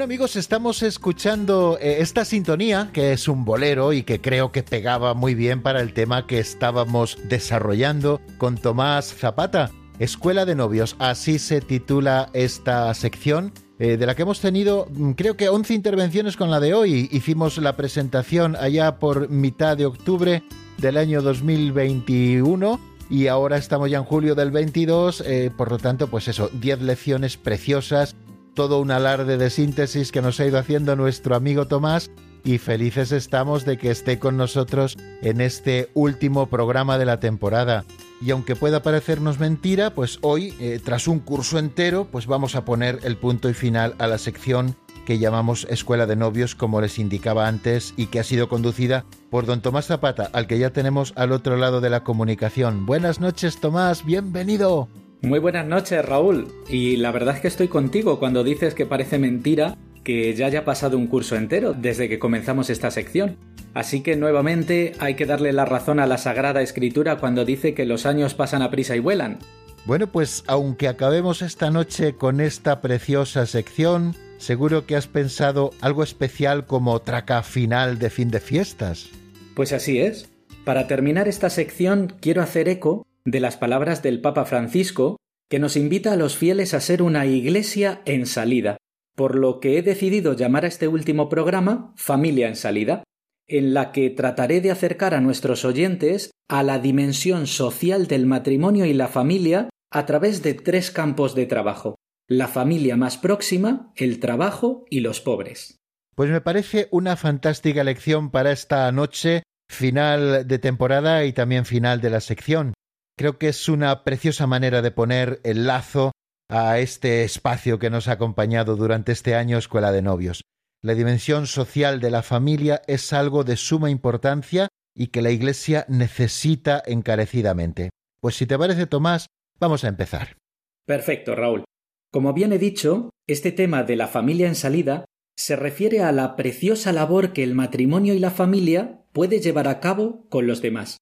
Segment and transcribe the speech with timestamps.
[0.00, 4.62] Bueno amigos, estamos escuchando eh, esta sintonía, que es un bolero y que creo que
[4.62, 9.70] pegaba muy bien para el tema que estábamos desarrollando con Tomás Zapata.
[9.98, 15.10] Escuela de Novios, así se titula esta sección, eh, de la que hemos tenido mm,
[15.10, 17.10] creo que 11 intervenciones con la de hoy.
[17.12, 20.42] Hicimos la presentación allá por mitad de octubre
[20.78, 26.06] del año 2021 y ahora estamos ya en julio del 22, eh, por lo tanto,
[26.06, 28.14] pues eso, 10 lecciones preciosas
[28.54, 32.10] todo un alarde de síntesis que nos ha ido haciendo nuestro amigo Tomás
[32.44, 37.84] y felices estamos de que esté con nosotros en este último programa de la temporada.
[38.20, 42.64] Y aunque pueda parecernos mentira, pues hoy, eh, tras un curso entero, pues vamos a
[42.64, 44.76] poner el punto y final a la sección
[45.06, 49.46] que llamamos Escuela de Novios, como les indicaba antes, y que ha sido conducida por
[49.46, 52.86] don Tomás Zapata, al que ya tenemos al otro lado de la comunicación.
[52.86, 54.88] Buenas noches, Tomás, bienvenido.
[55.22, 56.48] Muy buenas noches, Raúl.
[56.68, 60.64] Y la verdad es que estoy contigo cuando dices que parece mentira que ya haya
[60.64, 63.36] pasado un curso entero desde que comenzamos esta sección.
[63.74, 67.84] Así que nuevamente hay que darle la razón a la Sagrada Escritura cuando dice que
[67.84, 69.38] los años pasan a prisa y vuelan.
[69.84, 76.02] Bueno, pues aunque acabemos esta noche con esta preciosa sección, seguro que has pensado algo
[76.02, 79.10] especial como traca final de fin de fiestas.
[79.54, 80.30] Pues así es.
[80.64, 85.16] Para terminar esta sección quiero hacer eco de las palabras del Papa Francisco,
[85.48, 88.76] que nos invita a los fieles a ser una iglesia en salida,
[89.16, 93.02] por lo que he decidido llamar a este último programa Familia en salida,
[93.48, 98.84] en la que trataré de acercar a nuestros oyentes a la dimensión social del matrimonio
[98.84, 101.96] y la familia a través de tres campos de trabajo
[102.30, 105.78] la familia más próxima, el trabajo y los pobres.
[106.14, 112.00] Pues me parece una fantástica lección para esta noche, final de temporada y también final
[112.00, 112.72] de la sección.
[113.20, 116.12] Creo que es una preciosa manera de poner el lazo
[116.48, 120.40] a este espacio que nos ha acompañado durante este año Escuela de Novios.
[120.82, 125.84] La dimensión social de la familia es algo de suma importancia y que la Iglesia
[125.86, 127.90] necesita encarecidamente.
[128.22, 129.26] Pues si te parece, Tomás,
[129.58, 130.38] vamos a empezar.
[130.86, 131.64] Perfecto, Raúl.
[132.10, 135.04] Como bien he dicho, este tema de la familia en salida
[135.36, 139.78] se refiere a la preciosa labor que el matrimonio y la familia puede llevar a
[139.78, 140.96] cabo con los demás.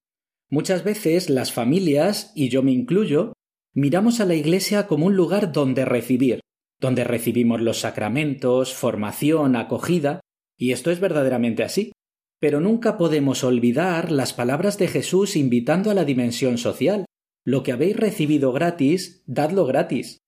[0.50, 3.34] Muchas veces las familias, y yo me incluyo,
[3.74, 6.40] miramos a la Iglesia como un lugar donde recibir,
[6.80, 10.20] donde recibimos los sacramentos, formación, acogida,
[10.56, 11.92] y esto es verdaderamente así.
[12.40, 17.04] Pero nunca podemos olvidar las palabras de Jesús invitando a la dimensión social.
[17.44, 20.18] Lo que habéis recibido gratis, dadlo gratis.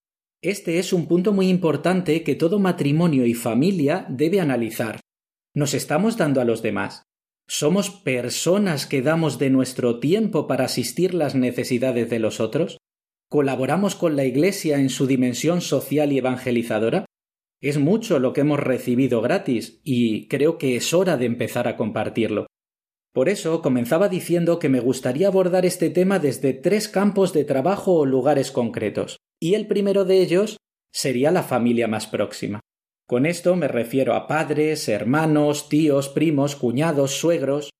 [0.43, 5.01] Este es un punto muy importante que todo matrimonio y familia debe analizar.
[5.55, 7.05] ¿Nos estamos dando a los demás?
[7.53, 12.79] ¿Somos personas que damos de nuestro tiempo para asistir las necesidades de los otros?
[13.29, 17.07] ¿Colaboramos con la Iglesia en su dimensión social y evangelizadora?
[17.61, 21.77] Es mucho lo que hemos recibido gratis y creo que es hora de empezar a
[21.77, 22.47] compartirlo.
[23.13, 27.95] Por eso comenzaba diciendo que me gustaría abordar este tema desde tres campos de trabajo
[27.95, 30.59] o lugares concretos, y el primero de ellos
[30.93, 32.61] sería la familia más próxima.
[33.11, 37.71] Con esto me refiero a padres, hermanos, tíos, primos, cuñados, suegros.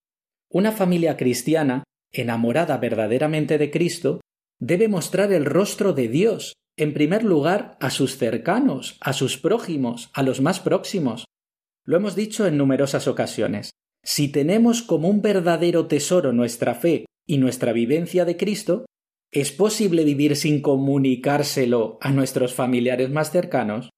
[0.51, 4.21] Una familia cristiana, enamorada verdaderamente de Cristo,
[4.59, 10.11] debe mostrar el rostro de Dios, en primer lugar, a sus cercanos, a sus prójimos,
[10.15, 11.27] a los más próximos.
[11.85, 13.71] Lo hemos dicho en numerosas ocasiones.
[14.03, 18.85] Si tenemos como un verdadero tesoro nuestra fe y nuestra vivencia de Cristo,
[19.31, 23.91] ¿es posible vivir sin comunicárselo a nuestros familiares más cercanos?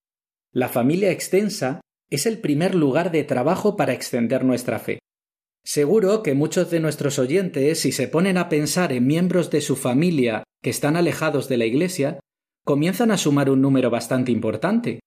[0.55, 1.81] La familia extensa
[2.11, 4.99] es el primer lugar de trabajo para extender nuestra fe.
[5.65, 9.77] Seguro que muchos de nuestros oyentes, si se ponen a pensar en miembros de su
[9.77, 12.21] familia que están alejados de la Iglesia,
[12.67, 15.01] comienzan a sumar un número bastante importante.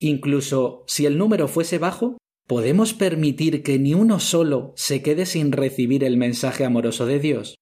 [0.00, 2.16] Incluso si el número fuese bajo,
[2.46, 7.56] ¿podemos permitir que ni uno solo se quede sin recibir el mensaje amoroso de Dios?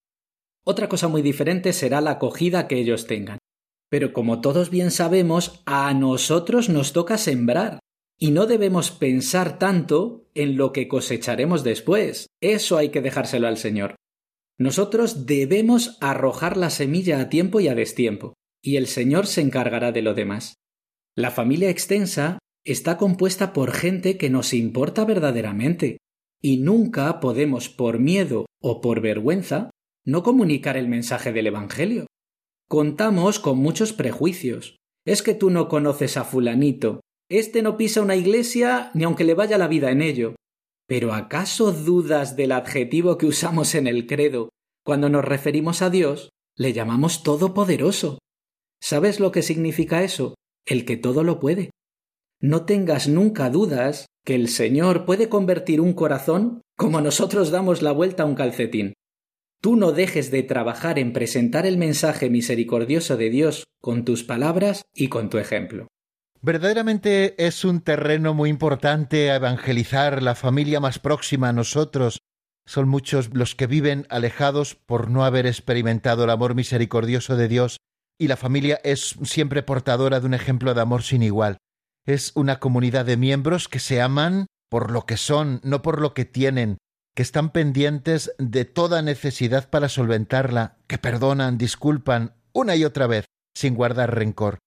[0.65, 3.39] Otra cosa muy diferente será la acogida que ellos tengan.
[3.95, 7.79] Pero como todos bien sabemos, a nosotros nos toca sembrar,
[8.19, 12.27] y no debemos pensar tanto en lo que cosecharemos después.
[12.43, 13.95] Eso hay que dejárselo al Señor.
[14.59, 19.93] Nosotros debemos arrojar la semilla a tiempo y a destiempo, y el Señor se encargará
[19.93, 20.55] de lo demás.
[21.15, 25.99] La familia extensa está compuesta por gente que nos importa verdaderamente,
[26.43, 29.71] y nunca podemos por miedo o por vergüenza
[30.05, 32.07] no comunicar el mensaje del Evangelio.
[32.69, 34.79] Contamos con muchos prejuicios.
[35.07, 37.01] Es que tú no conoces a fulanito.
[37.29, 40.35] Este no pisa una iglesia ni aunque le vaya la vida en ello.
[40.87, 44.51] Pero ¿acaso dudas del adjetivo que usamos en el credo?
[44.85, 48.19] Cuando nos referimos a Dios, le llamamos todopoderoso.
[48.81, 50.35] ¿Sabes lo que significa eso?
[50.67, 51.71] El que todo lo puede.
[52.41, 57.93] no tengas nunca dudas que el Señor puede convertir un corazón como nosotros damos la
[57.93, 58.93] vuelta a un calcetín.
[59.65, 64.83] Tú no dejes de trabajar en presentar el mensaje misericordioso de Dios con tus palabras
[64.93, 65.89] y con tu ejemplo.
[66.43, 72.19] Verdaderamente es un terreno muy importante a evangelizar la familia más próxima a nosotros.
[72.67, 77.79] Son muchos los que viven alejados por no haber experimentado el amor misericordioso de Dios
[78.19, 81.57] y la familia es siempre portadora de un ejemplo de amor sin igual.
[82.05, 86.13] Es una comunidad de miembros que se aman por lo que son, no por lo
[86.13, 86.77] que tienen,
[87.15, 93.25] que están pendientes de toda necesidad para solventarla, que perdonan, disculpan una y otra vez,
[93.55, 94.59] sin guardar rencor.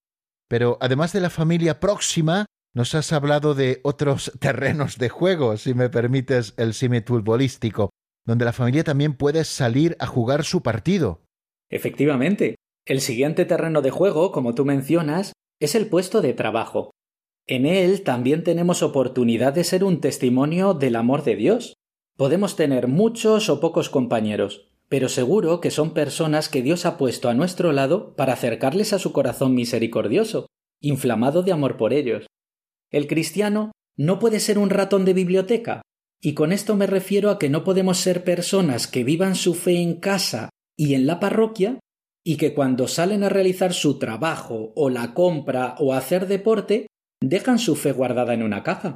[0.50, 5.74] Pero además de la familia próxima, nos has hablado de otros terrenos de juego, si
[5.74, 7.90] me permites el símil futbolístico,
[8.26, 11.22] donde la familia también puede salir a jugar su partido.
[11.70, 12.56] Efectivamente,
[12.86, 16.92] el siguiente terreno de juego, como tú mencionas, es el puesto de trabajo.
[17.46, 21.74] En él también tenemos oportunidad de ser un testimonio del amor de Dios.
[22.18, 27.30] Podemos tener muchos o pocos compañeros, pero seguro que son personas que Dios ha puesto
[27.30, 30.48] a nuestro lado para acercarles a su corazón misericordioso,
[30.82, 32.26] inflamado de amor por ellos.
[32.92, 35.84] El cristiano no puede ser un ratón de biblioteca,
[36.20, 39.80] y con esto me refiero a que no podemos ser personas que vivan su fe
[39.80, 41.80] en casa y en la parroquia,
[42.24, 46.88] y que cuando salen a realizar su trabajo o la compra o hacer deporte,
[47.22, 48.96] dejan su fe guardada en una caja.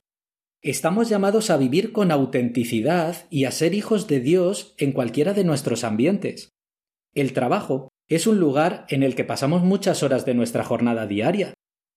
[0.63, 5.44] Estamos llamados a vivir con autenticidad y a ser hijos de Dios en cualquiera de
[5.44, 6.50] nuestros ambientes.
[7.16, 11.56] El trabajo es un lugar en el que pasamos muchas horas de nuestra jornada diaria.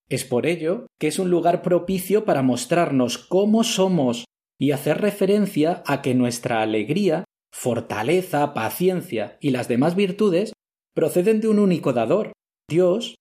[0.08, 4.24] Es por ello que es un lugar propicio para mostrarnos cómo somos
[4.58, 10.54] y hacer referencia a que nuestra alegría, fortaleza, paciencia y las demás virtudes
[10.94, 12.32] proceden de un único dador,
[12.70, 13.16] Dios.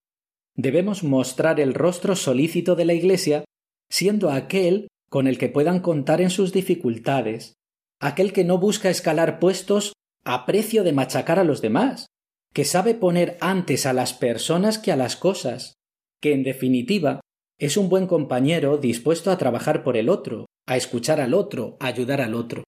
[0.56, 3.44] Debemos mostrar el rostro solícito de la Iglesia
[3.90, 7.54] siendo aquel con el que puedan contar en sus dificultades,
[8.00, 9.92] aquel que no busca escalar puestos
[10.24, 12.06] a precio de machacar a los demás,
[12.52, 15.74] que sabe poner antes a las personas que a las cosas,
[16.20, 17.20] que en definitiva
[17.58, 21.86] es un buen compañero dispuesto a trabajar por el otro, a escuchar al otro, a
[21.86, 22.64] ayudar al otro.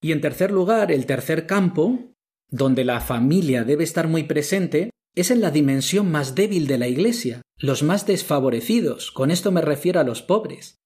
[0.00, 2.12] Y en tercer lugar, el tercer campo,
[2.50, 6.88] donde la familia debe estar muy presente, es en la dimensión más débil de la
[6.88, 10.76] Iglesia, los más desfavorecidos, con esto me refiero a los pobres.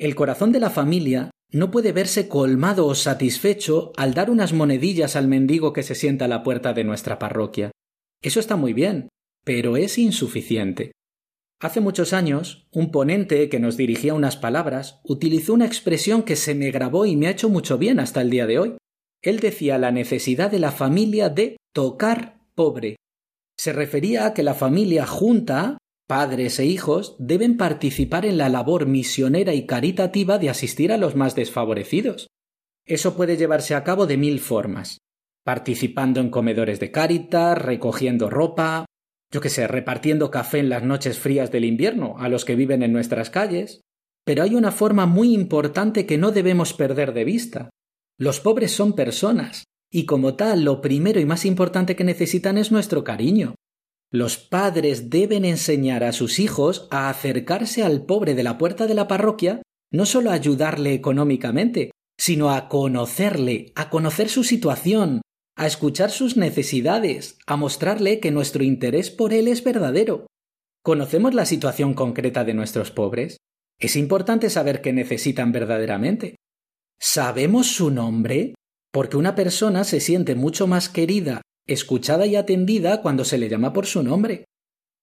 [0.00, 5.14] El corazón de la familia no puede verse colmado o satisfecho al dar unas monedillas
[5.14, 7.70] al mendigo que se sienta a la puerta de nuestra parroquia.
[8.22, 9.10] Eso está muy bien,
[9.44, 10.92] pero es insuficiente.
[11.60, 16.54] Hace muchos años, un ponente que nos dirigía unas palabras utilizó una expresión que se
[16.54, 18.76] me grabó y me ha hecho mucho bien hasta el día de hoy.
[19.20, 22.96] Él decía la necesidad de la familia de tocar pobre.
[23.58, 25.76] Se refería a que la familia junta
[26.10, 31.14] padres e hijos deben participar en la labor misionera y caritativa de asistir a los
[31.14, 32.26] más desfavorecidos.
[32.84, 34.98] Eso puede llevarse a cabo de mil formas
[35.44, 38.86] participando en comedores de cáritas, recogiendo ropa,
[39.32, 42.82] yo qué sé, repartiendo café en las noches frías del invierno a los que viven
[42.82, 43.80] en nuestras calles.
[44.24, 47.70] Pero hay una forma muy importante que no debemos perder de vista.
[48.18, 49.62] Los pobres son personas,
[49.92, 53.54] y como tal lo primero y más importante que necesitan es nuestro cariño,
[54.12, 58.94] los padres deben enseñar a sus hijos a acercarse al pobre de la puerta de
[58.94, 59.62] la parroquia,
[59.92, 65.22] no solo a ayudarle económicamente, sino a conocerle, a conocer su situación,
[65.56, 70.26] a escuchar sus necesidades, a mostrarle que nuestro interés por él es verdadero.
[70.82, 73.36] ¿Conocemos la situación concreta de nuestros pobres?
[73.78, 76.36] Es importante saber qué necesitan verdaderamente.
[76.98, 78.54] ¿Sabemos su nombre?
[78.92, 83.72] Porque una persona se siente mucho más querida escuchada y atendida cuando se le llama
[83.72, 84.44] por su nombre.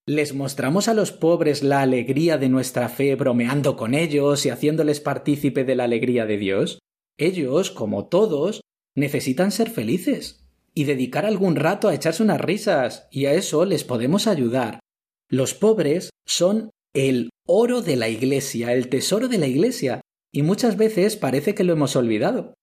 [0.05, 4.99] Les mostramos a los pobres la alegría de nuestra fe bromeando con ellos y haciéndoles
[4.99, 6.79] partícipe de la alegría de Dios.
[7.17, 8.61] Ellos, como todos,
[8.95, 13.83] necesitan ser felices y dedicar algún rato a echarse unas risas, y a eso les
[13.83, 14.79] podemos ayudar.
[15.27, 20.77] Los pobres son el oro de la Iglesia, el tesoro de la Iglesia, y muchas
[20.77, 22.53] veces parece que lo hemos olvidado.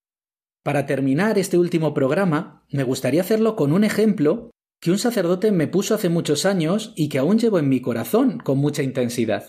[0.64, 5.68] Para terminar este último programa, me gustaría hacerlo con un ejemplo que un sacerdote me
[5.68, 9.47] puso hace muchos años y que aún llevo en mi corazón con mucha intensidad.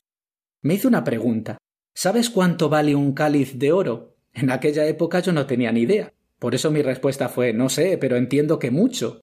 [0.61, 1.57] Me hizo una pregunta.
[1.95, 4.17] ¿Sabes cuánto vale un cáliz de oro?
[4.33, 6.11] En aquella época yo no tenía ni idea.
[6.37, 9.21] Por eso mi respuesta fue no sé, pero entiendo que mucho.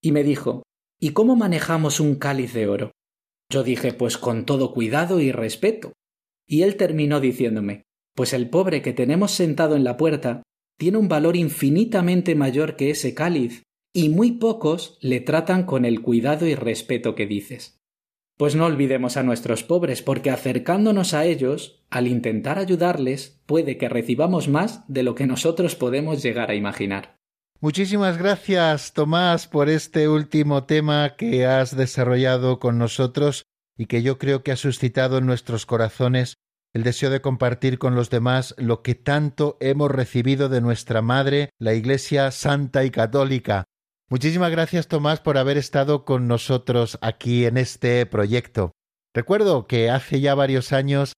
[0.00, 0.62] Y me dijo
[1.00, 2.92] ¿Y cómo manejamos un cáliz de oro?
[3.50, 5.92] Yo dije pues con todo cuidado y respeto.
[6.46, 7.82] Y él terminó diciéndome
[8.14, 10.44] Pues el pobre que tenemos sentado en la puerta
[10.78, 13.62] tiene un valor infinitamente mayor que ese cáliz,
[13.94, 17.78] y muy pocos le tratan con el cuidado y respeto que dices.
[18.38, 23.88] Pues no olvidemos a nuestros pobres, porque acercándonos a ellos, al intentar ayudarles, puede que
[23.88, 27.16] recibamos más de lo que nosotros podemos llegar a imaginar.
[27.60, 33.44] Muchísimas gracias, Tomás, por este último tema que has desarrollado con nosotros
[33.76, 36.34] y que yo creo que ha suscitado en nuestros corazones
[36.74, 41.50] el deseo de compartir con los demás lo que tanto hemos recibido de nuestra Madre,
[41.58, 43.64] la Iglesia Santa y Católica.
[44.08, 48.72] Muchísimas gracias, Tomás, por haber estado con nosotros aquí en este proyecto.
[49.14, 51.12] Recuerdo que hace ya varios años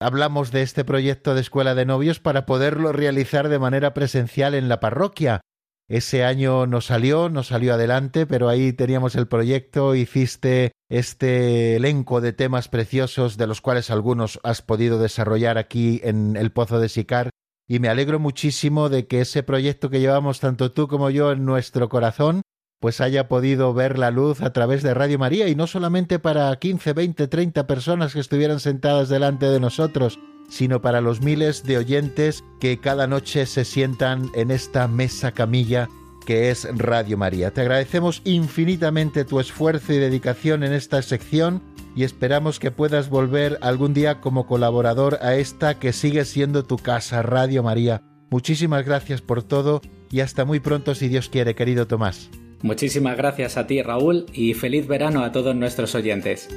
[0.00, 4.68] hablamos de este proyecto de escuela de novios para poderlo realizar de manera presencial en
[4.68, 5.40] la parroquia,
[5.88, 12.20] ese año no salió, no salió adelante, pero ahí teníamos el proyecto, hiciste este elenco
[12.20, 16.88] de temas preciosos de los cuales algunos has podido desarrollar aquí en el Pozo de
[16.88, 17.30] Sicar.
[17.66, 21.44] Y me alegro muchísimo de que ese proyecto que llevamos tanto tú como yo en
[21.44, 22.42] nuestro corazón
[22.80, 26.54] pues haya podido ver la luz a través de Radio María y no solamente para
[26.56, 30.18] 15, 20, 30 personas que estuvieran sentadas delante de nosotros,
[30.48, 35.88] sino para los miles de oyentes que cada noche se sientan en esta mesa camilla
[36.28, 37.52] que es Radio María.
[37.52, 41.62] Te agradecemos infinitamente tu esfuerzo y dedicación en esta sección
[41.96, 46.76] y esperamos que puedas volver algún día como colaborador a esta que sigue siendo tu
[46.76, 48.02] casa, Radio María.
[48.28, 49.80] Muchísimas gracias por todo
[50.10, 52.28] y hasta muy pronto si Dios quiere, querido Tomás.
[52.60, 56.50] Muchísimas gracias a ti, Raúl, y feliz verano a todos nuestros oyentes.